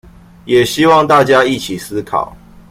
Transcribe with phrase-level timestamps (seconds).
[0.45, 2.35] 也希望大家一起思考